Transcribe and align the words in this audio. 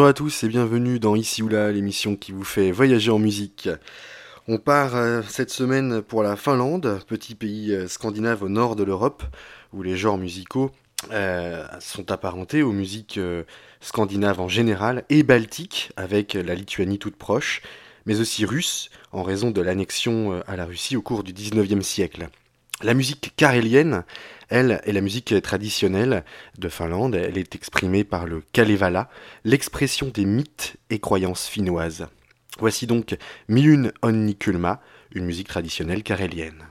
Bonjour 0.00 0.08
à 0.08 0.14
tous 0.14 0.44
et 0.44 0.48
bienvenue 0.48 0.98
dans 0.98 1.14
Ici 1.14 1.42
ou 1.42 1.48
là, 1.48 1.70
l'émission 1.70 2.16
qui 2.16 2.32
vous 2.32 2.42
fait 2.42 2.70
voyager 2.70 3.10
en 3.10 3.18
musique. 3.18 3.68
On 4.48 4.56
part 4.56 4.96
euh, 4.96 5.20
cette 5.28 5.50
semaine 5.50 6.00
pour 6.00 6.22
la 6.22 6.36
Finlande, 6.36 7.00
petit 7.06 7.34
pays 7.34 7.74
euh, 7.74 7.86
scandinave 7.86 8.42
au 8.42 8.48
nord 8.48 8.76
de 8.76 8.82
l'Europe, 8.82 9.22
où 9.74 9.82
les 9.82 9.98
genres 9.98 10.16
musicaux 10.16 10.70
euh, 11.12 11.66
sont 11.80 12.10
apparentés 12.10 12.62
aux 12.62 12.72
musiques 12.72 13.20
scandinaves 13.82 14.40
en 14.40 14.48
général 14.48 15.04
et 15.10 15.22
baltiques, 15.22 15.92
avec 15.98 16.32
la 16.32 16.54
Lituanie 16.54 16.98
toute 16.98 17.16
proche, 17.16 17.60
mais 18.06 18.20
aussi 18.20 18.46
russes, 18.46 18.88
en 19.12 19.22
raison 19.22 19.50
de 19.50 19.60
l'annexion 19.60 20.40
à 20.46 20.56
la 20.56 20.64
Russie 20.64 20.96
au 20.96 21.02
cours 21.02 21.24
du 21.24 21.34
19e 21.34 21.82
siècle. 21.82 22.30
La 22.82 22.94
musique 22.94 23.34
carélienne, 23.36 24.04
elle, 24.48 24.80
est 24.84 24.92
la 24.92 25.02
musique 25.02 25.34
traditionnelle 25.42 26.24
de 26.58 26.68
Finlande. 26.68 27.14
Elle 27.14 27.36
est 27.36 27.54
exprimée 27.54 28.04
par 28.04 28.26
le 28.26 28.42
Kalevala, 28.52 29.10
l'expression 29.44 30.08
des 30.08 30.24
mythes 30.24 30.76
et 30.88 30.98
croyances 30.98 31.46
finnoises. 31.46 32.06
Voici 32.58 32.86
donc 32.86 33.16
Miun 33.48 33.90
Onni 34.02 34.36
Kulma, 34.36 34.80
une 35.12 35.26
musique 35.26 35.48
traditionnelle 35.48 36.02
carélienne. 36.02 36.66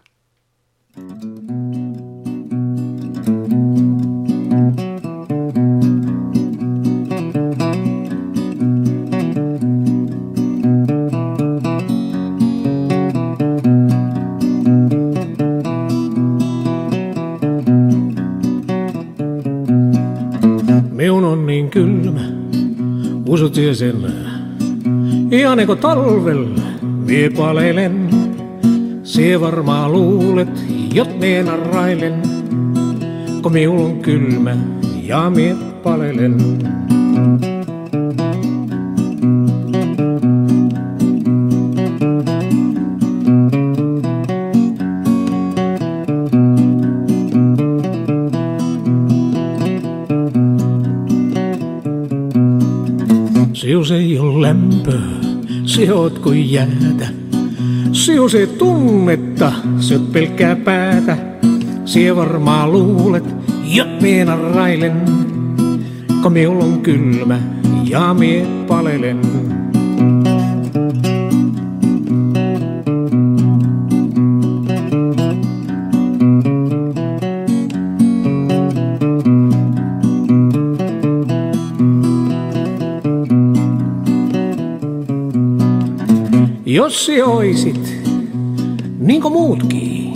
Usut 23.30 23.54
sen. 23.74 24.06
Ihan 25.32 25.58
niinku 25.58 25.76
talvel 25.76 26.46
vie 27.08 27.30
paleilen. 27.30 28.10
Se 29.04 29.40
varmaa 29.40 29.90
luulet, 29.90 30.66
jot 30.94 31.20
mie 31.20 31.44
narrailen. 31.44 32.22
Kun 33.42 33.54
miul 33.54 33.80
on 33.86 34.00
kylmä 34.00 34.58
ja 35.04 35.30
mie 35.30 35.56
palelen. 35.84 36.38
Sius 53.80 53.92
ei 53.92 54.20
ole 54.20 54.48
lämpöä, 54.48 55.00
se 55.66 55.94
oot 55.94 56.20
kuin 56.20 56.52
jäätä. 56.52 57.08
Sius 57.92 58.36
ei 58.36 58.48
tunnetta, 58.48 59.52
se 59.80 59.96
oot 59.96 60.12
pelkkää 60.12 60.56
päätä. 60.56 61.18
Sie 61.86 62.16
varmaa 62.16 62.68
luulet, 62.68 63.24
jot 63.66 64.02
mie 64.02 64.26
narrailen. 64.26 65.02
Kun 66.24 66.34
on 66.64 66.82
kylmä 66.82 67.40
ja 67.90 68.14
mie 68.14 68.48
palelen. 68.68 69.29
Jos 86.90 87.12
oisit, 87.26 88.02
niin 89.00 89.22
kuin 89.22 89.34
muutkin, 89.34 90.14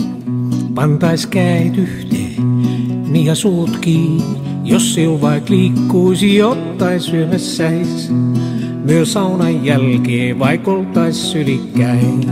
pantais 0.74 1.26
käit 1.26 1.78
yhteen, 1.78 2.62
niin 3.12 3.26
ja 3.26 3.34
suutkin. 3.34 4.22
Jos 4.64 4.94
se 4.94 5.08
vaik 5.20 5.48
liikkuisi, 5.48 6.42
ottais 6.42 7.04
syömässäis, 7.04 8.10
myös 8.84 9.12
saunan 9.12 9.64
jälkeen 9.64 10.38
vaik 10.38 10.68
oltais 10.68 11.32
sylikkäin. 11.32 12.24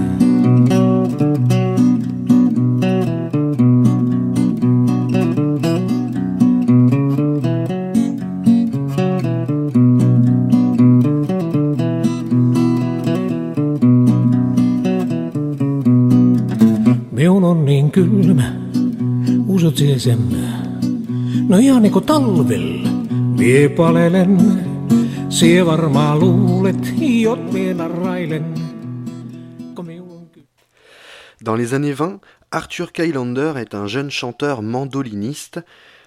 Dans 31.41 31.55
les 31.55 31.75
années 31.75 31.93
20, 31.93 32.21
Arthur 32.51 32.93
Kylander 32.93 33.55
est 33.57 33.75
un 33.75 33.87
jeune 33.87 34.11
chanteur 34.11 34.63
mandoliniste 34.63 35.61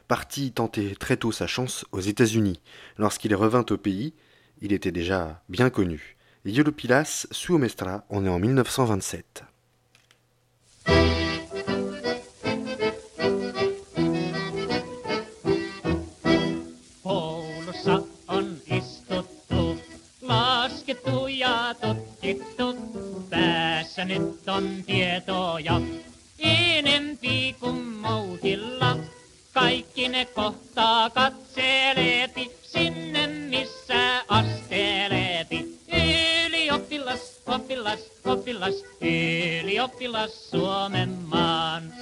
parti 0.09 0.51
tenter 0.51 0.95
très 0.95 1.15
tôt 1.15 1.31
sa 1.31 1.47
chance 1.47 1.85
aux 1.93 2.01
États-Unis. 2.01 2.59
Lorsqu'il 2.97 3.33
revint 3.33 3.65
au 3.69 3.77
pays, 3.77 4.13
il 4.61 4.73
était 4.73 4.91
déjà 4.91 5.41
bien 5.47 5.69
connu. 5.69 6.17
Yolopilas 6.43 7.27
Suomestra, 7.31 8.03
on 8.09 8.25
est 8.25 8.29
en 8.29 8.39
1927. 8.39 9.45
tutkittu. 21.81 22.75
Päässä 23.29 24.05
nyt 24.05 24.49
on 24.49 24.83
tietoja 24.85 25.81
enempi 26.39 27.55
kuin 27.59 27.83
mouhilla. 27.83 28.97
Kaikki 29.53 30.07
ne 30.07 30.25
kohtaa 30.25 31.09
katseleeti 31.09 32.51
sinne 32.61 33.27
missä 33.27 34.25
asteleeti. 34.27 35.79
Ylioppilas, 36.45 37.41
oppilas, 37.45 37.99
oppilas, 38.25 38.75
ylioppilas 39.01 40.49
Suomen 40.49 41.09
maan. 41.09 41.93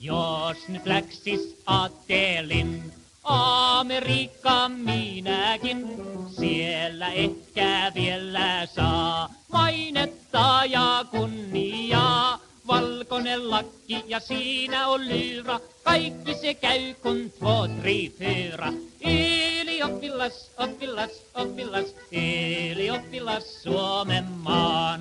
Jos 0.00 0.68
nyt 0.68 0.86
läksis 0.86 1.56
aattelin, 1.66 2.92
Amerikka 3.24 4.68
minäkin, 4.68 5.88
siellä 6.36 7.08
ehkä 7.08 7.92
vielä 7.94 8.66
saa 8.66 9.30
mainetta 9.52 10.62
ja 10.68 11.04
kunniaa. 11.10 12.38
Valkoinen 12.66 13.50
lakki 13.50 14.04
ja 14.06 14.20
siinä 14.20 14.86
on 14.88 15.08
lyra, 15.08 15.60
kaikki 15.82 16.34
se 16.34 16.54
käy 16.54 16.94
kun 16.94 17.32
två, 17.38 17.68
tre, 17.80 18.10
fyra. 18.18 18.72
Ylioppilas, 19.04 20.50
oppilas, 20.58 21.10
oppilas, 21.34 21.94
ylioppilas 22.12 23.62
Suomen 23.62 24.24
maan. 24.24 25.00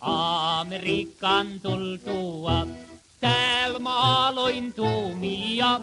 Amerikan 0.00 1.60
tultua. 1.62 2.66
Täällä 3.24 3.78
mä 3.78 4.26
aloin 4.26 4.72
tuumia, 4.72 5.80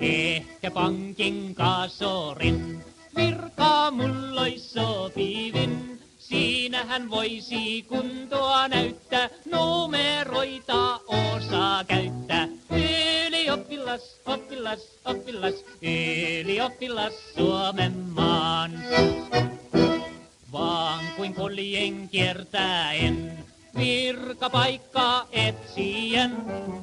ehkä 0.00 0.70
pankin 0.70 1.54
kasorin. 1.54 2.84
Virkaa 3.16 3.90
mulla 3.90 4.42
sopivin, 4.56 6.00
siinähän 6.18 7.10
voisi 7.10 7.82
kuntoa 7.82 8.68
näyttää, 8.68 9.28
numeroita 9.50 11.00
osaa 11.06 11.84
käyttää. 11.84 12.48
Ylioppilas, 13.26 14.20
oppilas, 14.26 14.80
oppilas, 15.04 15.54
ylioppilas 15.82 17.12
Suomen 17.36 17.96
maan 17.96 18.72
vaan 20.52 21.04
kuin 21.16 21.34
koljen 21.34 22.08
kiertäen. 22.08 23.38
Virkapaikkaa 23.76 25.28
etsien, 25.32 26.36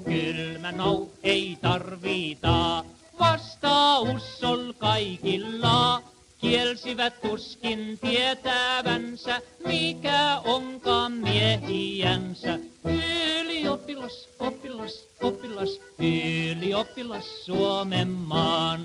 kylmä 0.05 0.71
nou 0.71 1.09
ei 1.23 1.57
tarvita. 1.61 2.85
Vastaus 3.19 4.43
ol 4.43 4.73
kaikilla, 4.73 6.01
kielsivät 6.41 7.21
tuskin 7.21 7.99
tietävänsä, 8.01 9.41
mikä 9.67 10.41
onkaan 10.43 11.11
miehiänsä. 11.11 12.59
Ylioppilas, 12.85 14.29
oppilas, 14.39 15.07
oppilas, 15.21 15.69
ylioppilas 15.99 17.45
Suomen 17.45 18.07
maan. 18.09 18.81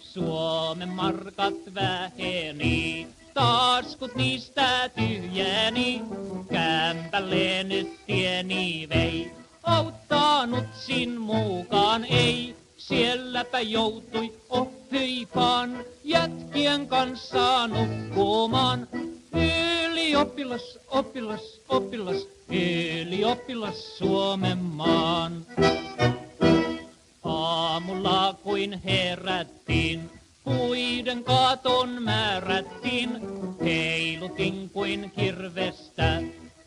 Suomen 0.00 0.88
markat 0.88 1.74
väheni. 1.74 3.08
Taskut 3.34 4.14
niistä 4.14 4.88
tyhjeni, 4.88 6.02
kämpälleen 6.50 7.68
nyt 7.68 8.06
tieni 8.06 8.88
vei. 8.88 9.32
Auttanut 9.62 10.64
sin 10.74 11.20
mukaan 11.20 12.04
ei, 12.04 12.56
sielläpä 12.76 13.60
joutui 13.60 14.32
oppiipaan 14.50 15.84
jätkien 16.04 16.86
kanssa 16.88 17.66
nukkumaan. 17.66 18.88
Ylioppilas, 19.34 20.78
oppilas, 20.88 21.60
oppilas, 21.68 22.26
ylioppilas 22.48 23.98
Suomen 23.98 24.58
maan. 24.58 25.46
Aamulla 27.22 28.34
kuin 28.42 28.82
herättiin, 28.84 30.10
puiden 30.44 31.24
katon 31.24 32.02
määrättiin, 32.02 33.20
heilutin 33.64 34.70
kuin 34.70 35.12
kirvestä. 35.16 36.22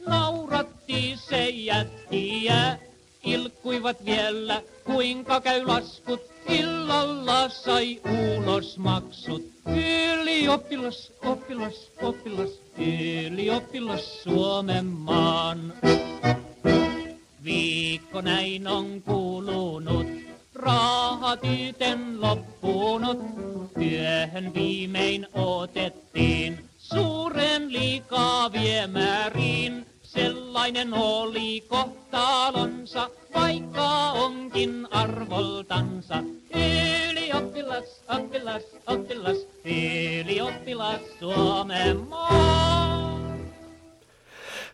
Nauratti 0.08 1.16
se 1.30 1.50
jätkiä, 1.50 2.78
ilkkuivat 3.24 4.06
vielä, 4.06 4.62
kuinka 4.84 5.42
käy 5.42 5.66
laskut, 5.66 6.22
illalla 6.50 7.50
sai 7.50 8.02
ulosmaksut. 8.38 9.44
Ylioppilas, 9.68 11.14
oppilas, 11.26 11.92
oppilas, 12.02 12.50
ylioppilas 12.78 14.24
Suomen 14.24 14.86
maan. 14.86 15.74
Viikko 17.44 18.22
näin 18.22 18.68
on 18.68 19.02
kulunut, 19.02 20.08
rahat 20.56 21.40
yten 21.44 22.22
loppunut. 22.22 23.20
Työhön 23.80 24.54
viimein 24.54 25.28
otettiin 25.34 26.70
suuren 26.78 27.74
liikaa 27.74 28.52
viemääriin. 28.52 29.86
Sellainen 30.04 30.94
oli 30.94 31.64
kohtalonsa, 31.68 33.10
vaikka 33.34 34.12
onkin 34.12 34.88
arvoltansa. 34.92 36.24
Ylioppilas, 36.56 38.02
oppilas, 38.10 38.64
oppilas, 38.88 39.38
ylioppilas 39.66 41.02
Suomen 41.20 41.98
maa. 41.98 43.25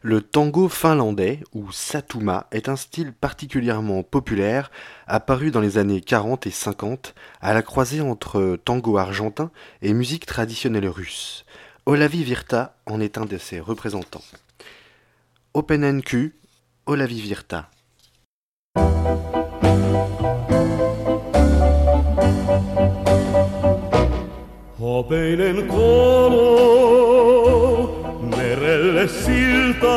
Le 0.03 0.19
tango 0.19 0.67
finlandais, 0.67 1.41
ou 1.53 1.71
satuma, 1.71 2.47
est 2.51 2.69
un 2.69 2.75
style 2.75 3.13
particulièrement 3.13 4.01
populaire, 4.01 4.71
apparu 5.05 5.51
dans 5.51 5.61
les 5.61 5.77
années 5.77 6.01
40 6.01 6.47
et 6.47 6.51
50, 6.51 7.13
à 7.39 7.53
la 7.53 7.61
croisée 7.61 8.01
entre 8.01 8.57
tango 8.65 8.97
argentin 8.97 9.51
et 9.83 9.93
musique 9.93 10.25
traditionnelle 10.25 10.87
russe. 10.87 11.45
Olavi 11.85 12.23
Virta 12.23 12.75
en 12.87 12.99
est 12.99 13.19
un 13.19 13.25
de 13.25 13.37
ses 13.37 13.59
représentants. 13.59 14.23
OpenNQ, 15.53 16.33
Olavi 16.87 17.21
Virta. 17.21 17.69
Merelle 29.01 29.07
siltaa. 29.07 29.91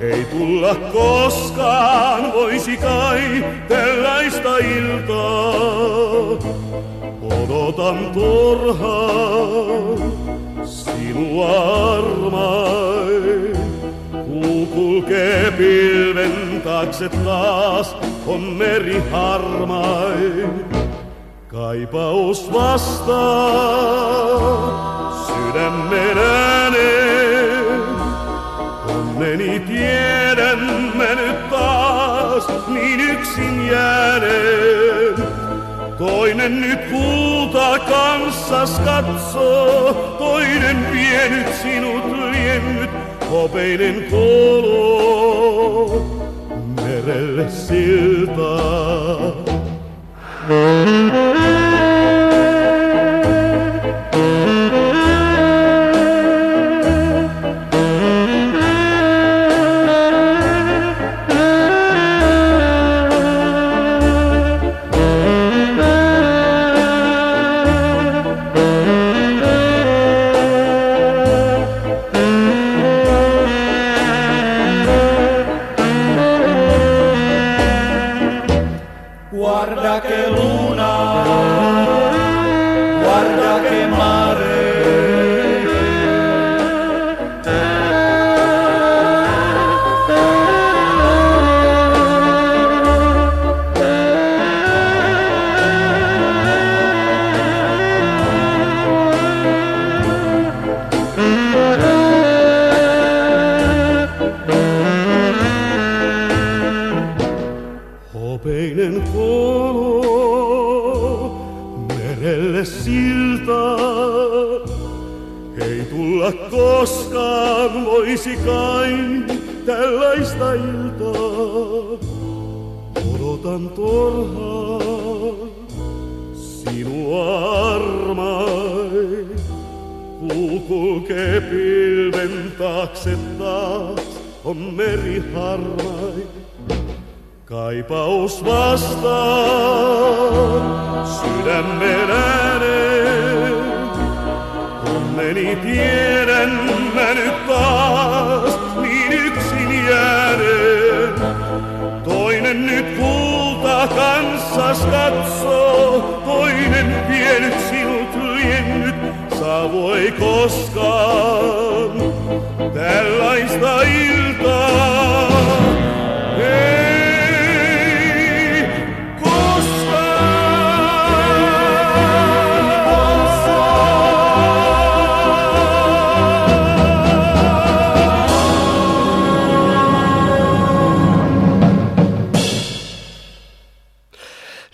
Ei 0.00 0.24
tulla 0.24 0.74
koskaan, 0.74 2.32
voisi 2.32 2.76
kai 2.76 3.44
tällaista 3.68 4.56
iltaa. 4.58 5.54
Odotan 7.22 8.10
turhaan 8.14 9.98
sinua 10.64 11.94
armain. 11.94 13.56
Kuu 14.24 14.66
kulkee 14.66 15.50
pilven 15.50 16.62
taakse 16.64 17.08
taas, 17.08 17.96
on 18.26 18.40
meri 18.40 19.02
harmain. 19.10 20.64
Kaipaus 21.48 22.52
vastaa 22.52 23.94
sydämen. 25.26 26.53
Onneni 29.34 29.60
tiedän 29.60 30.58
mä 30.94 31.14
nyt 31.14 31.50
taas 31.50 32.44
niin 32.68 33.00
yksin 33.00 33.66
jääneen. 33.66 35.14
Toinen 35.98 36.60
nyt 36.60 36.80
kulta 36.90 37.78
kanssas 37.78 38.80
katsoo, 38.80 39.92
toinen 40.18 40.92
vienyt 40.92 41.54
sinut 41.62 42.04
liennyt, 42.30 42.90
hopeinen 43.30 44.04
kolo 44.10 45.26
merelle 46.84 47.50
siltaa. 47.50 49.32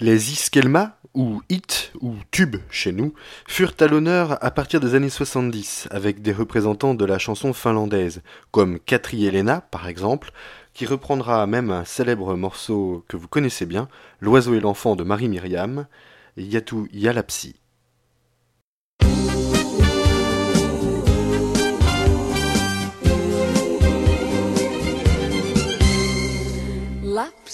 Les 0.00 0.32
Iskelma 0.32 0.96
ou 1.14 1.42
It 1.48 1.89
tube 2.30 2.56
chez 2.70 2.92
nous, 2.92 3.14
furent 3.46 3.74
à 3.80 3.86
l'honneur 3.86 4.42
à 4.44 4.50
partir 4.50 4.80
des 4.80 4.94
années 4.94 5.10
70, 5.10 5.88
avec 5.90 6.22
des 6.22 6.32
représentants 6.32 6.94
de 6.94 7.04
la 7.04 7.18
chanson 7.18 7.52
finlandaise, 7.52 8.22
comme 8.50 8.78
Katri 8.78 9.26
Elena 9.26 9.60
par 9.60 9.88
exemple, 9.88 10.30
qui 10.72 10.86
reprendra 10.86 11.46
même 11.46 11.70
un 11.70 11.84
célèbre 11.84 12.36
morceau 12.36 13.04
que 13.08 13.16
vous 13.16 13.28
connaissez 13.28 13.66
bien, 13.66 13.88
L'oiseau 14.20 14.54
et 14.54 14.60
l'enfant 14.60 14.96
de 14.96 15.04
Marie 15.04 15.28
Myriam, 15.28 15.86
Yatu 16.36 16.88
Yalapsi. 16.92 17.56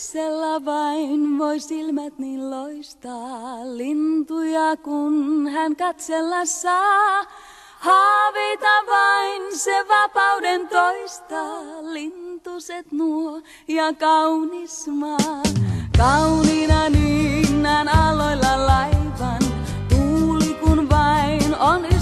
Lapsella 0.07 0.65
vain 0.65 1.39
voi 1.39 1.61
silmät 1.61 2.19
niin 2.19 2.51
loistaa, 2.51 3.77
lintuja 3.77 4.77
kun 4.77 5.49
hän 5.53 5.77
katsella 5.77 6.45
saa. 6.45 7.25
Haaveita 7.79 8.87
vain 8.87 9.59
se 9.59 9.85
vapauden 9.89 10.69
toista, 10.69 11.43
lintuset 11.93 12.93
nuo 12.93 13.41
ja 13.69 13.93
kaunis 13.93 14.87
maa. 14.87 15.43
Kauniina 15.99 16.89
niinnän 16.89 17.89
aloilla 17.89 18.67
laivan, 18.67 19.43
tuuli 19.89 20.55
kun 20.55 20.91
vain 20.91 21.55
on 21.59 21.96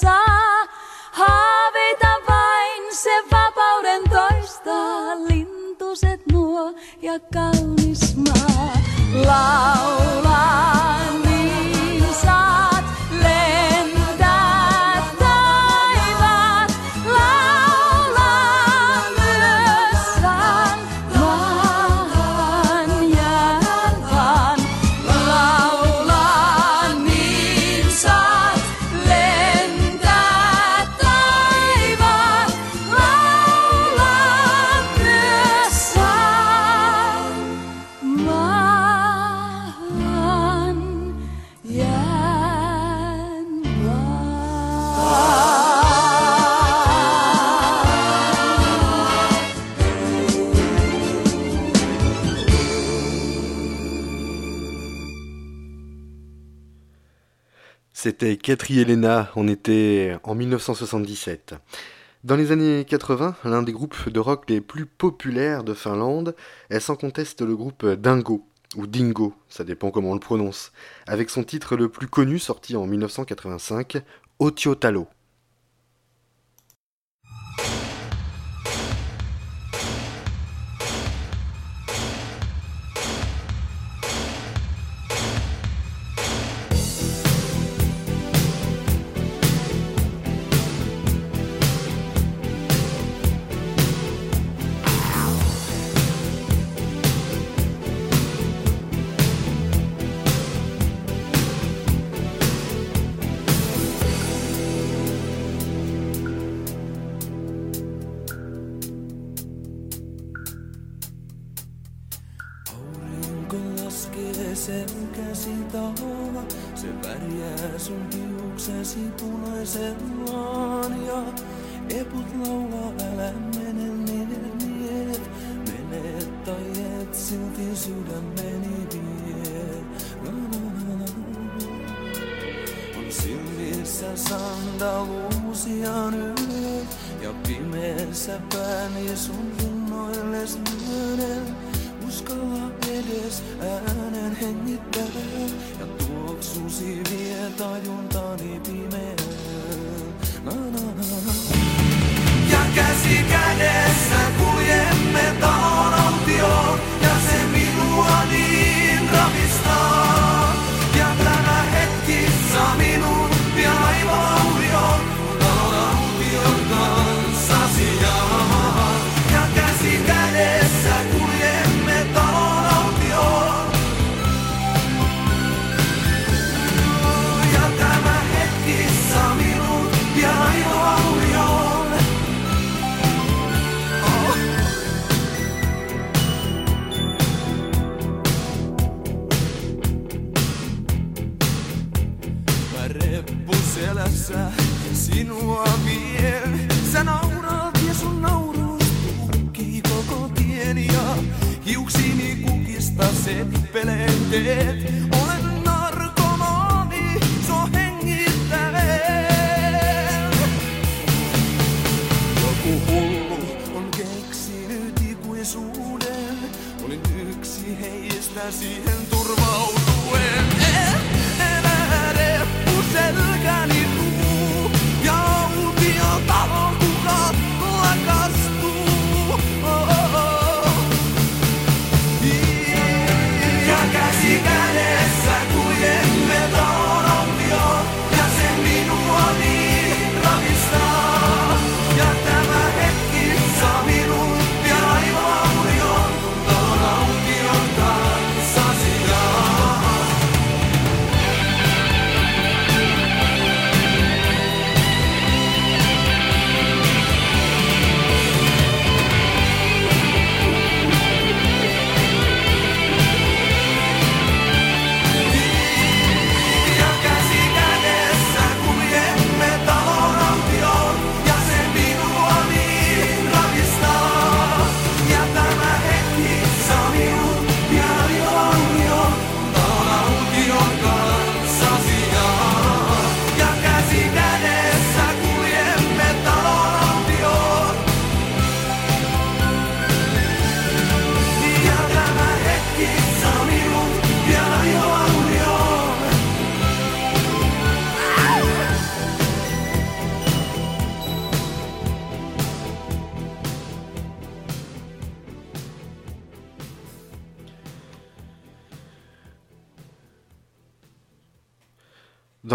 saa. 0.00 0.66
Haaveita 1.12 2.12
vain 2.28 2.96
se 2.96 3.22
vapauden 3.30 4.02
toistaa, 4.10 5.16
lintuset 5.28 6.20
nuo 6.32 6.74
ja 7.02 7.18
kaunis 7.34 8.16
maa. 8.16 8.72
Laulaa 9.26 10.98
niin 11.24 12.14
saat 12.22 12.73
C'était 58.04 58.36
Katri 58.36 58.80
Elena, 58.80 59.30
on 59.34 59.48
était 59.48 60.18
en 60.24 60.34
1977. 60.34 61.54
Dans 62.22 62.36
les 62.36 62.52
années 62.52 62.84
80, 62.86 63.36
l'un 63.46 63.62
des 63.62 63.72
groupes 63.72 64.10
de 64.10 64.20
rock 64.20 64.44
les 64.50 64.60
plus 64.60 64.84
populaires 64.84 65.64
de 65.64 65.72
Finlande 65.72 66.36
est 66.68 66.80
sans 66.80 66.96
conteste 66.96 67.40
le 67.40 67.56
groupe 67.56 67.86
Dingo, 67.86 68.46
ou 68.76 68.86
Dingo, 68.86 69.32
ça 69.48 69.64
dépend 69.64 69.90
comment 69.90 70.10
on 70.10 70.14
le 70.14 70.20
prononce, 70.20 70.70
avec 71.06 71.30
son 71.30 71.44
titre 71.44 71.76
le 71.76 71.88
plus 71.88 72.06
connu 72.06 72.38
sorti 72.38 72.76
en 72.76 72.86
1985, 72.86 74.02
Otiotalo. 74.38 75.08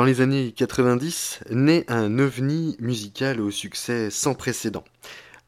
Les 0.10 0.22
années 0.22 0.52
90, 0.54 1.42
naît 1.52 1.86
un 1.88 2.18
ovni 2.18 2.76
musical 2.80 3.40
au 3.40 3.52
succès 3.52 4.10
sans 4.10 4.34
précédent. 4.34 4.84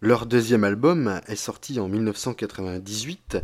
Leur 0.02 0.28
deuxième 0.28 0.63
album 0.63 1.19
est 1.26 1.36
sorti 1.36 1.80
en 1.80 1.88
1998, 1.88 3.39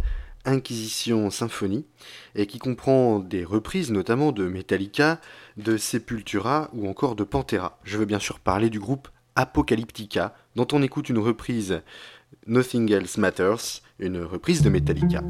Inquisition 0.45 1.31
Symphonie, 1.31 1.87
et 2.35 2.45
qui 2.45 2.59
comprend 2.59 3.17
des 3.17 3.43
reprises 3.43 3.89
notamment 3.89 4.31
de 4.31 4.47
Metallica, 4.47 5.19
de 5.57 5.75
Sepultura 5.75 6.69
ou 6.73 6.87
encore 6.87 7.15
de 7.15 7.23
Pantera. 7.23 7.79
Je 7.83 7.97
veux 7.97 8.05
bien 8.05 8.19
sûr 8.19 8.39
parler 8.39 8.69
du 8.69 8.79
groupe 8.79 9.07
Apocalyptica, 9.35 10.35
dont 10.55 10.67
on 10.71 10.83
écoute 10.83 11.09
une 11.09 11.17
reprise 11.17 11.81
Nothing 12.45 12.91
Else 12.91 13.17
Matters, 13.17 13.81
une 13.97 14.21
reprise 14.21 14.61
de 14.61 14.69
Metallica. 14.69 15.23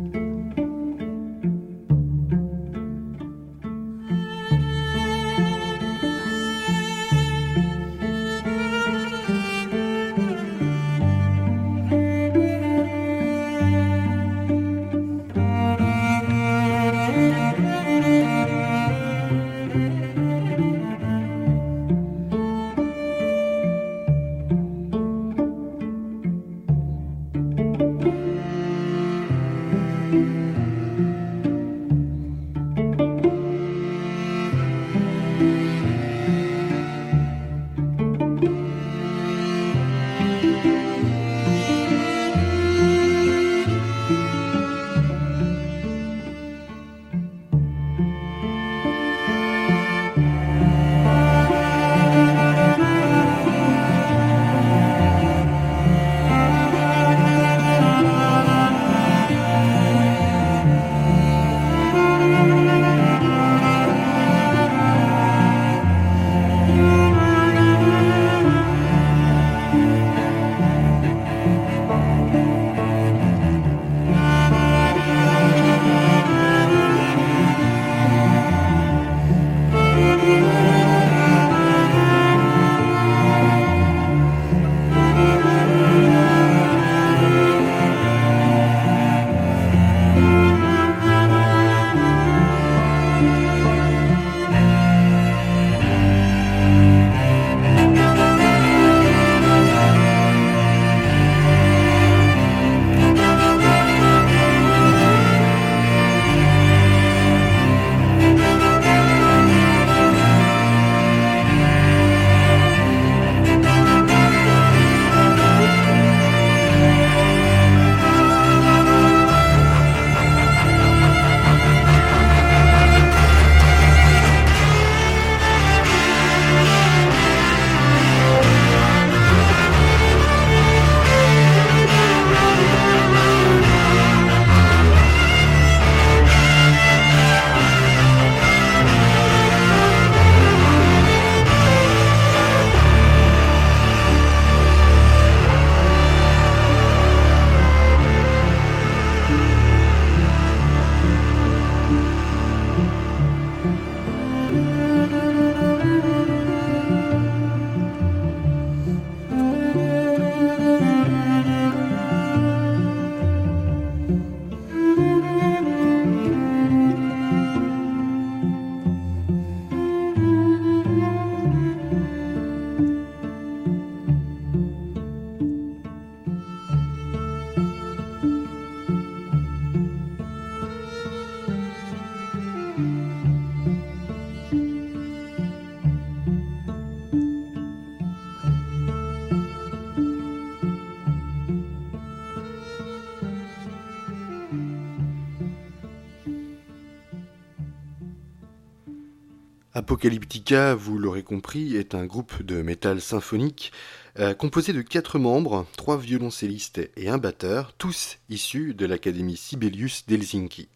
Apocalyptica, 199.77 200.73
vous 200.73 200.97
l'aurez 200.97 201.21
compris, 201.21 201.75
est 201.75 201.93
un 201.93 202.07
groupe 202.07 202.41
de 202.41 202.63
métal 202.63 202.99
symphonique 202.99 203.71
euh, 204.17 204.33
composé 204.33 204.73
de 204.73 204.81
quatre 204.81 205.19
membres, 205.19 205.67
trois 205.77 205.99
violoncellistes 205.99 206.81
et 206.97 207.09
un 207.09 207.19
batteur, 207.19 207.73
tous 207.77 208.17
issus 208.27 208.73
de 208.73 208.87
l'Académie 208.87 209.37
Sibelius 209.37 210.07
d'Helsinki. 210.07 210.67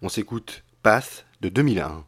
On 0.00 0.08
s'écoute 0.08 0.64
Path 0.82 1.26
de 1.42 1.50
2001. 1.50 2.06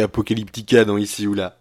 Apocalyptica 0.00 0.84
dans 0.84 0.96
Ici 0.96 1.26
ou 1.26 1.34
Là. 1.34 1.56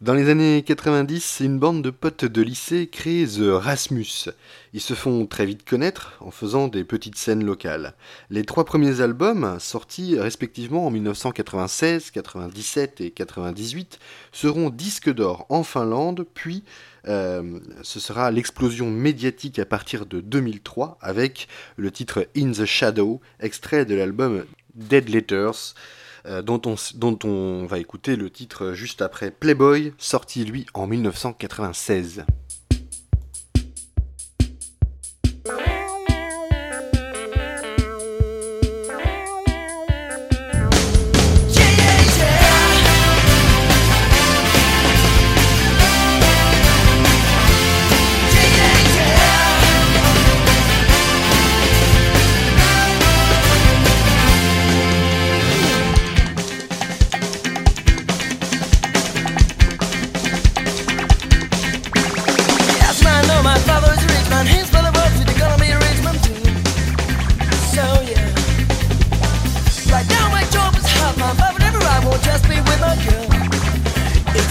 Dans 0.00 0.14
les 0.14 0.28
années 0.28 0.62
90, 0.62 1.40
une 1.40 1.58
bande 1.58 1.82
de 1.82 1.90
potes 1.90 2.24
de 2.24 2.40
lycée 2.40 2.86
crée 2.86 3.26
The 3.26 3.50
Rasmus. 3.50 4.28
Ils 4.72 4.80
se 4.80 4.94
font 4.94 5.26
très 5.26 5.44
vite 5.44 5.68
connaître 5.68 6.14
en 6.20 6.30
faisant 6.30 6.68
des 6.68 6.84
petites 6.84 7.16
scènes 7.16 7.44
locales. 7.44 7.94
Les 8.30 8.44
trois 8.44 8.64
premiers 8.64 9.00
albums, 9.00 9.56
sortis 9.58 10.16
respectivement 10.16 10.86
en 10.86 10.90
1996, 10.92 12.12
97 12.12 13.00
et 13.00 13.10
98, 13.10 13.98
seront 14.30 14.70
disques 14.70 15.12
d'or 15.12 15.46
en 15.48 15.64
Finlande, 15.64 16.24
puis 16.32 16.62
euh, 17.08 17.58
ce 17.82 17.98
sera 17.98 18.30
l'explosion 18.30 18.92
médiatique 18.92 19.58
à 19.58 19.66
partir 19.66 20.06
de 20.06 20.20
2003 20.20 20.98
avec 21.00 21.48
le 21.76 21.90
titre 21.90 22.28
In 22.36 22.52
the 22.52 22.66
Shadow, 22.66 23.20
extrait 23.40 23.84
de 23.84 23.96
l'album 23.96 24.44
Dead 24.76 25.08
Letters, 25.08 25.74
euh, 26.28 26.42
dont, 26.42 26.60
on, 26.66 26.74
dont 26.94 27.18
on 27.24 27.66
va 27.66 27.78
écouter 27.78 28.16
le 28.16 28.30
titre 28.30 28.72
juste 28.72 29.02
après 29.02 29.30
Playboy, 29.30 29.92
sorti 29.98 30.44
lui 30.44 30.66
en 30.74 30.86
1996. 30.86 32.24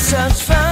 such 0.08 0.44
fun. 0.44 0.67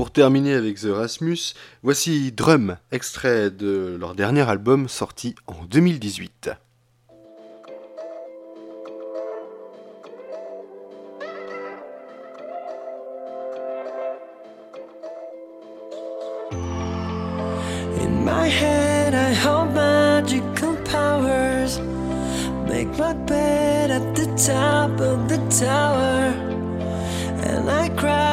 Pour 0.00 0.12
terminer 0.12 0.54
avec 0.54 0.80
The 0.80 0.88
Rasmus, 0.90 1.52
voici 1.82 2.32
Drum, 2.32 2.78
extrait 2.90 3.50
de 3.50 3.98
leur 4.00 4.14
dernier 4.14 4.48
album 4.48 4.88
sorti 4.88 5.34
en 5.46 5.62
2018. 5.66 6.52
In 18.00 18.24
my 18.24 18.48
head, 18.48 19.12
I 19.12 19.34
hold 19.34 19.74
magical 19.74 20.76
powers. 20.90 21.78
Make 22.66 22.88
my 22.98 23.12
bed 23.26 23.90
at 23.90 24.14
the 24.14 24.24
top 24.34 24.98
of 24.98 25.28
the 25.28 25.36
tower. 25.50 26.32
And 27.44 27.68
I 27.68 27.90
cry. 27.90 28.29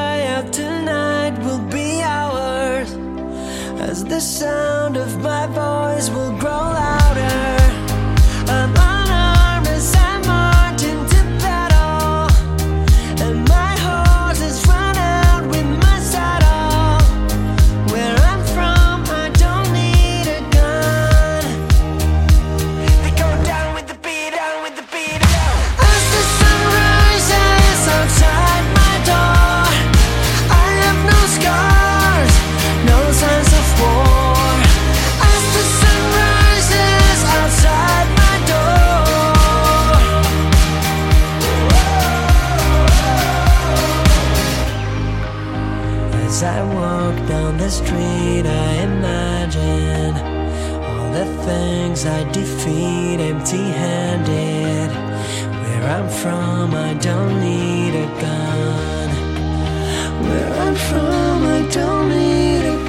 the 4.09 4.21
sound 4.21 4.95
of 4.95 5.21
my 5.21 5.45
voice 5.47 6.09
will 6.09 6.31
grow 6.37 6.76
As 46.37 46.43
I 46.43 46.61
walk 46.61 47.15
down 47.27 47.57
the 47.57 47.67
street, 47.67 48.45
I 48.45 48.73
imagine 48.83 50.13
all 50.85 51.11
the 51.11 51.25
things 51.43 52.05
I 52.05 52.31
defeat 52.31 53.19
empty 53.19 53.57
handed. 53.57 54.91
Where 55.61 55.83
I'm 55.95 56.07
from, 56.07 56.75
I 56.75 56.93
don't 56.93 57.41
need 57.41 57.95
a 57.95 58.07
gun. 58.21 59.09
Where 60.27 60.53
I'm 60.61 60.75
from, 60.75 61.43
I 61.57 61.67
don't 61.71 62.09
need 62.09 62.65
a 62.67 62.77
gun. 62.77 62.86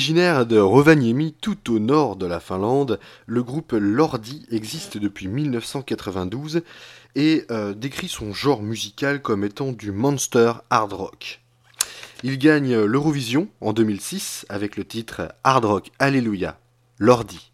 Originaire 0.00 0.46
de 0.46 0.58
Rovaniemi, 0.58 1.34
tout 1.42 1.74
au 1.74 1.78
nord 1.78 2.16
de 2.16 2.24
la 2.24 2.40
Finlande, 2.40 2.98
le 3.26 3.42
groupe 3.42 3.72
Lordi 3.78 4.46
existe 4.50 4.96
depuis 4.96 5.28
1992 5.28 6.62
et 7.16 7.44
euh, 7.50 7.74
décrit 7.74 8.08
son 8.08 8.32
genre 8.32 8.62
musical 8.62 9.20
comme 9.20 9.44
étant 9.44 9.72
du 9.72 9.92
monster 9.92 10.52
hard 10.70 10.94
rock. 10.94 11.42
Il 12.22 12.38
gagne 12.38 12.78
l'Eurovision 12.78 13.48
en 13.60 13.74
2006 13.74 14.46
avec 14.48 14.78
le 14.78 14.86
titre 14.86 15.34
Hard 15.44 15.66
Rock 15.66 15.90
Alléluia, 15.98 16.58
Lordi. 16.98 17.50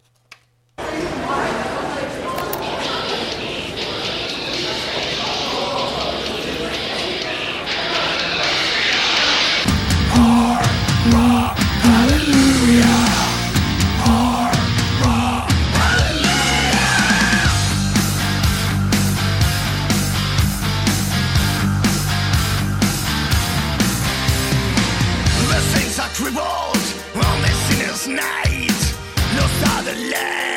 the 29.87 29.95
land. 29.95 30.56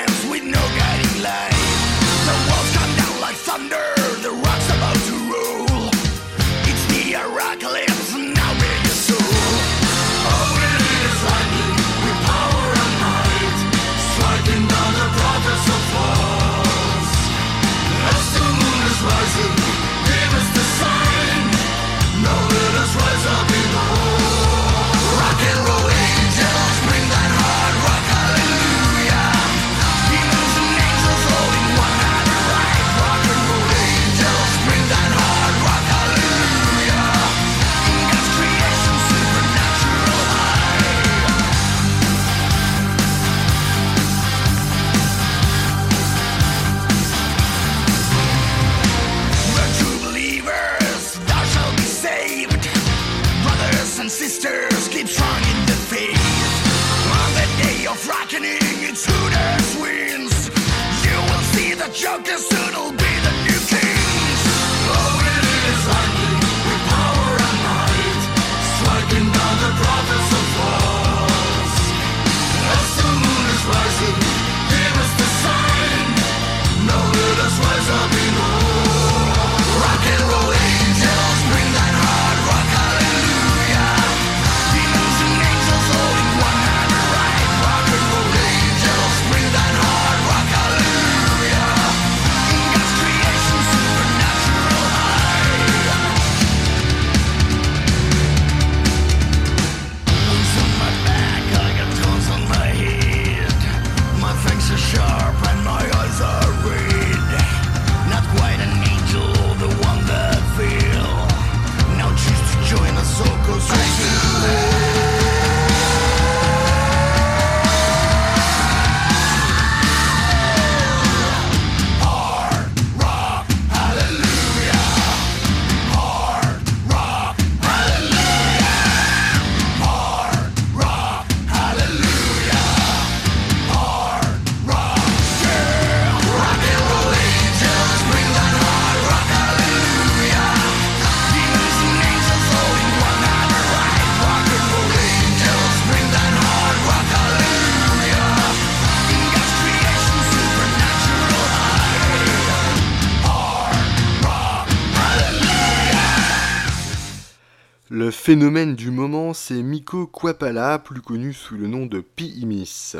Phénomène 158.30 158.76
du 158.76 158.92
moment, 158.92 159.34
c'est 159.34 159.64
Miko 159.64 160.06
Kwapala, 160.06 160.78
plus 160.78 161.02
connu 161.02 161.34
sous 161.34 161.56
le 161.56 161.66
nom 161.66 161.88
de 161.88 162.00
Pi-Imis. 162.00 162.96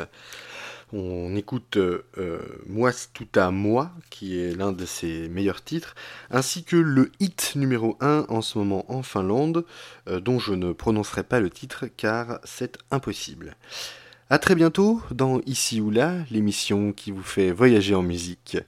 On 0.92 1.36
écoute 1.36 1.76
euh, 1.76 2.04
euh, 2.18 2.40
Moi 2.66 2.90
tout 3.12 3.28
moi, 3.52 3.92
qui 4.10 4.40
est 4.40 4.58
l'un 4.58 4.72
de 4.72 4.84
ses 4.84 5.28
meilleurs 5.28 5.62
titres, 5.62 5.94
ainsi 6.32 6.64
que 6.64 6.74
le 6.74 7.12
hit 7.20 7.52
numéro 7.54 7.96
1 8.00 8.26
en 8.28 8.40
ce 8.40 8.58
moment 8.58 8.84
en 8.88 9.04
Finlande, 9.04 9.64
euh, 10.08 10.18
dont 10.18 10.40
je 10.40 10.52
ne 10.52 10.72
prononcerai 10.72 11.22
pas 11.22 11.38
le 11.38 11.48
titre 11.48 11.84
car 11.96 12.40
c'est 12.42 12.78
impossible. 12.90 13.54
A 14.30 14.38
très 14.40 14.56
bientôt 14.56 15.00
dans 15.12 15.40
Ici 15.46 15.80
ou 15.80 15.92
là, 15.92 16.14
l'émission 16.32 16.90
qui 16.90 17.12
vous 17.12 17.22
fait 17.22 17.52
voyager 17.52 17.94
en 17.94 18.02
musique. 18.02 18.58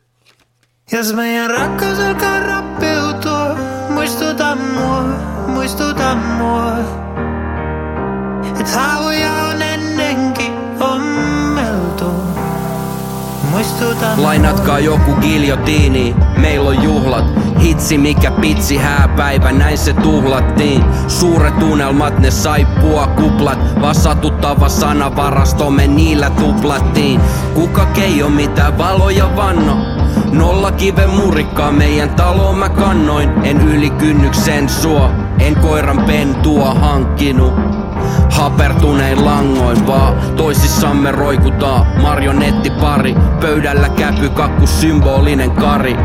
Jos 3.93 4.21
meidän 4.21 4.39
rakkaus 4.39 4.43
alkaa 4.43 4.53
rappeutua, 4.53 5.53
muistuta 5.55 6.15
mua, 6.15 6.75
muistuta 8.55 8.92
Lainatkaa 14.17 14.79
joku 14.79 15.15
giljotiini, 15.15 16.17
meillä 16.37 16.69
on 16.69 16.83
juhlat. 16.83 17.25
Hitsi 17.61 17.99
mikä 17.99 18.31
pitsi 18.31 18.77
hääpäivä, 18.77 19.53
näin 19.53 19.79
se 19.79 19.93
tuhlattiin. 19.93 20.85
Suuret 21.09 21.63
unelmat, 21.63 22.19
ne 22.19 22.31
saippua 22.31 23.07
kuplat. 23.07 23.59
Vaan 23.81 23.95
satuttava 23.95 24.69
sanavarasto, 24.69 25.71
me 25.71 25.87
niillä 25.87 26.31
tuplattiin. 26.31 27.21
Kuka 27.55 27.87
keijo 27.87 28.29
mitä 28.29 28.79
valoja 28.79 29.37
vanno? 29.37 29.77
Nolla 30.33 30.73
kiven 30.73 31.11
murikkaa 31.11 31.73
meidän 31.73 32.11
taloon 32.11 32.59
mä 32.59 32.69
kannoin. 32.69 33.31
En 33.45 33.69
yli 33.69 33.91
kynnyksen 33.91 34.69
suo, 34.69 35.11
en 35.39 35.57
koiran 35.57 36.05
pentua 36.07 36.75
hankkinut. 36.75 37.82
Hapertunein 38.33 39.25
langoin 39.25 39.87
vaan. 39.87 40.37
Toisissamme 40.37 41.11
roikutaan. 41.13 41.87
Marionettipari. 42.03 43.15
Pöydällä 43.41 43.89
käpykakku 43.89 44.67
symbolinen 44.67 45.51
kari. 45.51 45.97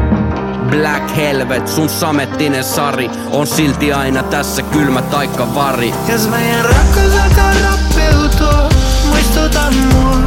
Black 0.70 1.16
Helvet, 1.16 1.68
sun 1.68 1.90
samettinen 1.90 2.64
sari. 2.64 3.10
On 3.32 3.48
silti 3.48 3.94
aina 3.94 4.24
tässä 4.24 4.62
kylmä 4.62 5.02
taikka 5.02 5.56
vari. 5.56 5.94
Jos 6.12 6.30
meidän 6.30 6.66
rakkaus 6.66 7.14
alkaa 7.24 7.52
rappeutua, 7.64 8.70
muistuta 9.10 9.72
mua, 9.72 10.18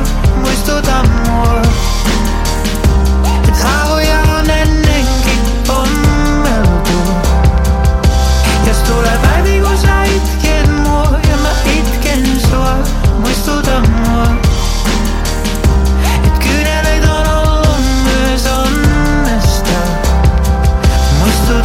muistuta 0.43 1.03
mua. 1.03 1.30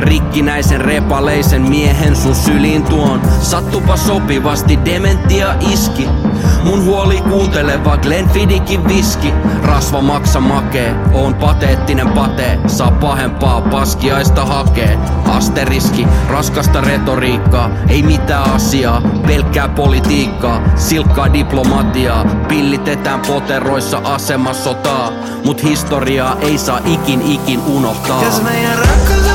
Rikkinäisen 0.00 0.80
repaleisen 0.80 1.62
miehen 1.62 2.16
sun 2.16 2.34
syliin 2.34 2.82
tuon. 2.82 3.20
Sattupa 3.40 3.96
sopivasti 3.96 4.78
dementia 4.84 5.54
iski. 5.72 6.08
Mun 6.64 6.84
huoli 6.84 7.20
kuunteleva 7.20 7.96
Glenfiddikin 7.96 8.88
viski. 8.88 9.34
Rasva 9.62 10.00
maksa 10.00 10.40
makee, 10.40 10.94
on 11.12 11.34
pateettinen 11.34 12.08
pate. 12.08 12.58
Saa 12.66 12.90
pahempaa 12.90 13.60
paskiaista 13.60 14.44
hakee. 14.44 14.98
Asteriski, 15.28 16.06
raskasta 16.28 16.80
retoriikkaa. 16.80 17.70
Ei 17.88 18.02
mitään 18.02 18.52
asiaa, 18.52 19.02
pelkkää 19.26 19.68
politiikkaa. 19.68 20.62
Silkkaa 20.76 21.32
diplomatiaa, 21.32 22.24
pillitetään 22.48 23.20
poteroissa 23.20 24.00
asemasotaa 24.04 25.12
Mut 25.44 25.62
historiaa 25.62 26.36
ei 26.40 26.58
saa 26.58 26.80
ikin 26.84 27.22
ikin 27.22 27.60
unohtaa. 27.60 28.24
Jos 28.24 28.42
meidän 28.42 28.78
rakkaus 28.78 29.29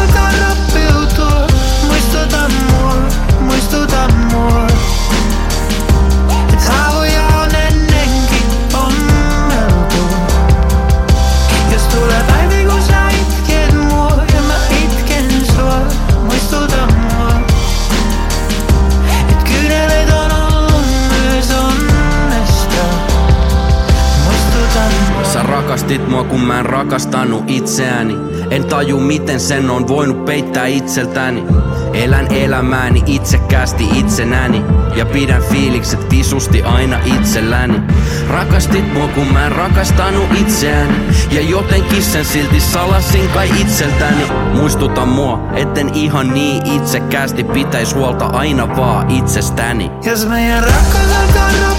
mä 26.56 26.60
en 26.60 26.66
rakastanut 26.66 27.43
itseäni. 27.47 28.16
En 28.49 28.64
taju 28.64 28.99
miten 28.99 29.39
sen 29.39 29.70
on 29.70 29.88
voinut 29.88 30.26
peittää 30.26 30.66
itseltäni. 30.66 31.43
Elän 31.93 32.28
elämääni 32.34 33.03
itsekkäästi 33.06 33.89
itsenäni. 33.93 34.62
Ja 34.95 35.06
pidän 35.06 35.41
fiilikset 35.41 36.12
visusti 36.12 36.62
aina 36.62 36.99
itselläni. 37.06 37.82
Rakastit 38.30 38.93
mua 38.93 39.08
kun 39.08 39.34
mä 39.34 39.45
en 39.45 39.51
rakastanut 39.51 40.39
itseäni. 40.41 40.93
Ja 41.32 41.41
jotenkin 41.41 42.03
sen 42.03 42.26
silti 42.26 42.60
salasin 42.60 43.30
kai 43.34 43.49
itseltäni. 43.62 44.26
Muistuta 44.53 45.06
mua, 45.06 45.39
etten 45.56 45.89
ihan 45.93 46.34
niin 46.34 46.68
itsekkäästi 46.68 47.43
pitäis 47.43 47.95
huolta 47.95 48.26
aina 48.26 48.78
vaan 48.78 49.12
itsestäni. 49.12 49.91
Jos 50.03 50.28
meidän 50.28 50.64
rakkaus 50.64 51.18
alkaa 51.22 51.74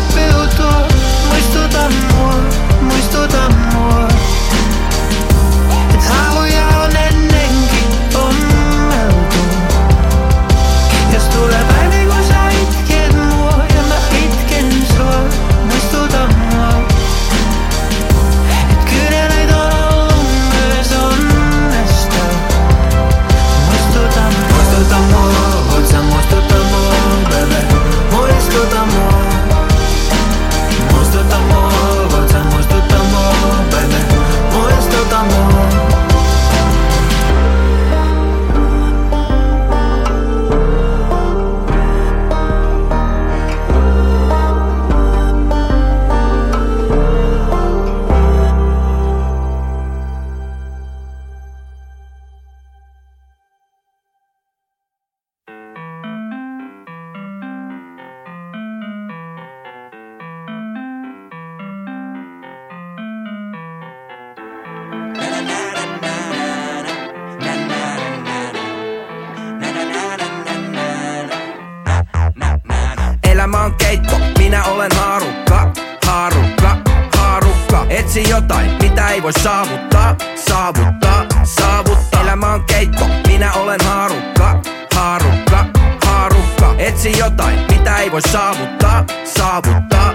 haarukka. 78.17 78.23
Etsi 78.23 78.31
jotain, 78.31 78.71
mitä 78.83 79.09
ei 79.09 79.23
voi 79.23 79.33
saavuttaa, 79.33 80.17
saavuttaa, 80.49 81.27
saavuttaa. 81.45 82.23
Elämä 82.23 82.53
on 82.53 82.65
keitto, 82.65 83.05
minä 83.27 83.53
olen 83.53 83.81
haarukka, 83.85 84.63
haarukka, 84.95 85.67
haarukka. 86.07 86.75
Etsi 86.79 87.19
jotain, 87.19 87.59
mitä 87.71 87.99
ei 87.99 88.13
voi 88.13 88.23
saavuttaa, 88.23 89.05
saavuttaa, 89.25 90.15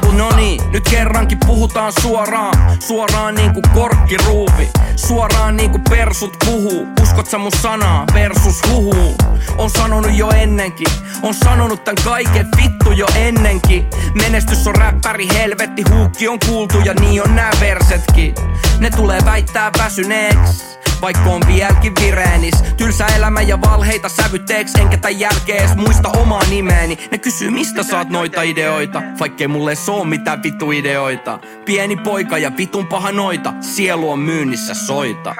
saavuttaa. 0.00 0.28
No 0.28 0.36
niin, 0.36 0.60
nyt 0.70 0.88
kerrankin 0.90 1.38
puhutaan 1.46 1.92
suoraan. 2.02 2.82
Suoraan 2.82 3.34
niinku 3.34 3.60
korkkiruuvi. 3.74 4.70
Suoraan 4.96 5.56
niinku 5.56 5.78
persut 5.90 6.36
puhuu. 6.44 6.86
Uskot 7.02 7.26
sä 7.26 7.38
mun 7.38 7.52
sanaa 7.62 8.04
versus 8.14 8.62
huhuu? 8.68 9.16
On 9.58 9.70
sanonut 9.70 10.14
jo 10.14 10.30
ennenkin. 10.30 10.86
On 11.22 11.34
sanonut 11.34 11.84
tän 11.84 11.94
kaiken 12.04 12.48
vittu 12.62 12.90
jo 12.90 13.06
ennenkin. 13.14 13.86
Menestys 14.14 14.66
on 14.66 14.74
räppäri 14.74 15.28
helvetti 15.34 15.82
Huukki 15.90 16.28
on 16.28 16.38
kuultu 16.46 16.78
ja 16.84 16.94
niin 16.94 17.22
on 17.22 17.34
nää 17.34 17.52
versetkin. 17.60 18.34
Ne 18.78 18.90
tulee 18.90 19.20
väittää 19.24 19.70
väsyneeks 19.78 20.74
vaikka 21.04 21.30
on 21.30 21.42
vieläkin 21.46 21.92
vireenis 22.00 22.54
Tylsä 22.76 23.06
elämä 23.06 23.42
ja 23.42 23.60
valheita 23.60 24.08
sävytteeks 24.08 24.74
Enkä 24.74 24.96
tän 24.96 25.20
jälkeen 25.20 25.58
edes 25.58 25.76
muista 25.76 26.08
omaa 26.08 26.42
nimeeni 26.50 26.98
Ne 27.10 27.18
kysyy 27.18 27.50
mistä 27.50 27.82
saat 27.82 28.08
noita 28.08 28.42
ideoita? 28.42 29.02
Vaikkei 29.20 29.48
mulle 29.48 29.70
edes 29.70 29.88
oo 29.88 30.04
mitään 30.04 30.42
vitu 30.42 30.70
ideoita. 30.70 31.38
Pieni 31.64 31.96
poika 31.96 32.38
ja 32.38 32.52
vitun 32.56 32.86
paha 32.86 33.12
noita. 33.12 33.52
Sielu 33.60 34.10
on 34.10 34.18
myynnissä 34.18 34.74
soita. 34.74 35.34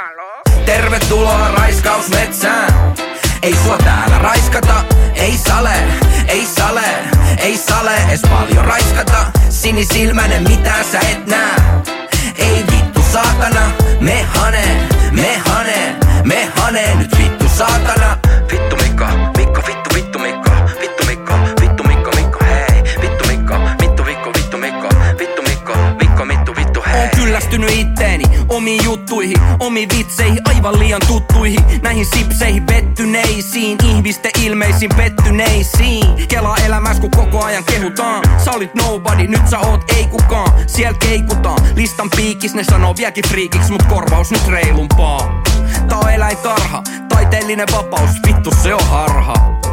Tervetuloa 0.67 1.49
raiskausmetsään. 1.49 2.95
Ei 3.43 3.55
sua 3.65 3.79
täällä 3.79 4.19
raiskata. 4.19 4.85
Ei 5.15 5.33
sale, 5.37 5.75
ei 6.29 6.47
sale, 6.47 6.89
ei 7.39 7.57
sale. 7.57 7.97
Es 8.11 8.23
paljon 8.31 8.65
raiskata. 8.65 9.27
Sinisilmäinen 9.49 10.43
mitään 10.43 10.85
sä 10.85 11.01
et 11.01 11.27
nää 11.27 11.83
Ei 12.39 12.74
saatana 13.15 13.65
Me 14.01 14.17
hane, 14.35 14.65
me 15.13 15.29
hane, 15.47 15.79
me 16.25 16.39
hane. 16.57 16.85
Nyt 16.99 17.19
vittu 17.19 17.49
saatana 17.59 18.19
Vittu 18.51 18.77
Mikko, 18.77 19.07
kyllästynyt 27.35 27.71
itteeni, 27.71 28.25
omiin 28.49 28.85
juttuihin 28.85 29.37
Omiin 29.61 29.89
vitseihin, 29.99 30.41
aivan 30.45 30.79
liian 30.79 31.01
tuttuihin 31.07 31.61
Näihin 31.83 32.07
sipseihin 32.07 32.63
pettyneisiin 32.63 33.79
Ihmisten 33.85 34.31
ilmeisiin 34.45 34.91
pettyneisiin. 34.97 36.27
Kela 36.29 36.57
elämäs 36.67 37.01
kun 37.01 37.11
koko 37.11 37.45
ajan 37.45 37.65
kehutaan. 37.65 38.23
Sä 38.45 38.53
olit 38.53 38.75
nobody, 38.75 39.27
nyt 39.27 39.49
sä 39.49 39.59
oot 39.59 39.91
ei 39.97 40.07
kukaan. 40.07 40.53
Siellä 40.67 40.99
keikutaan, 40.99 41.59
listan 41.77 42.11
piikis 42.17 42.55
Ne 42.55 42.65
sanoo 42.65 42.95
vieläkin 42.97 43.25
friikiks, 43.29 43.71
mut 43.71 43.83
korvaus 43.83 44.31
nyt 44.31 44.47
reilumpaa. 44.47 45.43
Tää 45.89 45.99
on 45.99 46.13
eläintarha, 46.13 46.83
taiteellinen 47.09 47.69
vapaus. 47.73 48.11
Vittu 48.27 48.51
se 48.63 48.75
on 48.75 48.87
harha 48.87 49.64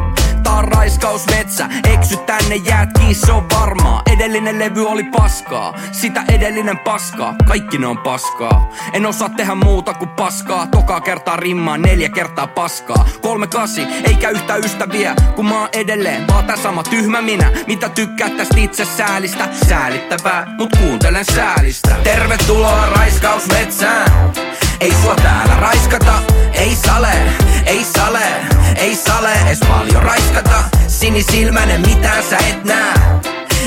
Tää 0.52 0.60
on 0.60 0.68
raiskausmetsä, 0.68 1.70
eksy 1.94 2.18
tänne 2.18 2.56
jäät 2.56 2.90
se 3.14 3.32
on 3.32 3.50
varmaa. 3.50 4.02
Edellinen 4.14 4.60
levy 4.60 4.88
oli 4.88 5.04
paskaa, 5.04 5.74
sitä 5.92 6.24
edellinen 6.34 6.80
paskaa. 6.80 7.36
Kaikki 7.48 7.78
ne 7.78 7.88
on 7.88 7.98
paskaa. 7.98 8.70
En 8.94 9.06
osaa 9.06 9.30
tehdä 9.30 9.56
muuta 9.56 9.94
kuin 9.94 10.10
paskaa. 10.10 10.68
Tokaa 10.68 11.02
kertaa 11.02 11.38
rimmaa, 11.38 11.78
neljä 11.78 12.10
kertaa 12.10 12.48
paskaa. 12.48 13.10
Kolme 13.22 13.48
kasi, 13.48 13.82
eikä 14.04 14.30
yhtä 14.30 14.56
ystäviä 14.56 15.16
Kun 15.36 15.46
mä 15.46 15.60
oon 15.60 15.70
edelleen, 15.74 16.28
vaan 16.28 16.46
tää 16.46 16.58
sama 16.58 16.84
tyhmä 16.84 17.22
minä. 17.22 17.52
Mitä 17.68 17.90
tykkää 17.90 18.30
tästä 18.30 18.60
itse 18.60 18.86
säälistä? 18.86 19.48
Säälittävää, 19.70 20.48
mut 20.58 20.70
kuuntelen 20.78 21.26
säälistä. 21.26 21.96
Tervetuloa 22.04 22.86
raiskausmetsään 22.86 24.12
ei 24.80 24.94
sua 25.02 25.16
täällä 25.16 25.56
raiskata, 25.56 26.14
ei 26.54 26.76
sale, 26.86 27.14
ei 27.66 27.86
sale, 27.98 28.26
ei 28.76 28.96
sale 28.96 29.34
Es 29.52 29.60
paljon 29.60 30.04
raiskata, 30.04 30.64
sinisilmäinen 30.88 31.82
mitään 31.82 32.24
sä 32.24 32.38
et 32.38 32.64
nää 32.64 33.20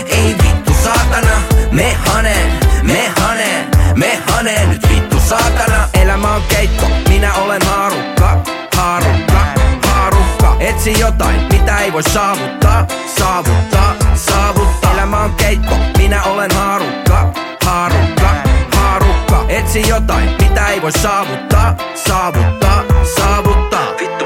Ei 0.07 0.37
vittu 0.45 0.73
saatana, 0.85 1.43
me 1.71 1.97
hane, 2.07 2.37
me 2.83 3.09
hane, 3.21 3.67
me 3.97 4.19
hane 4.31 4.67
Nyt 4.67 4.89
vittu 4.89 5.21
saatana, 5.29 5.89
elämä 5.95 6.35
on 6.35 6.43
keitto, 6.49 6.87
minä 7.09 7.35
olen 7.35 7.63
haarukka, 7.67 8.39
haarukka, 8.77 9.47
haarukka. 9.87 10.57
Etsi 10.61 11.01
jotain, 11.01 11.41
mitä 11.53 11.79
ei 11.79 11.93
voi 11.93 12.03
saavuttaa, 12.03 12.87
saavuttaa, 13.19 13.95
saavuttaa. 14.15 14.93
Elämä 14.93 15.21
on 15.21 15.35
keitto, 15.35 15.75
minä 15.99 16.23
olen 16.23 16.51
haarukka, 16.55 17.33
haarukka 17.65 18.14
Etsi 19.55 19.89
jotain, 19.89 20.31
mitä 20.43 20.69
ei 20.69 20.83
voi 20.83 20.93
saavuttaa, 20.93 21.77
saavuttaa, 21.95 22.85
saavuttaa. 23.17 23.87
Vittu 24.01 24.24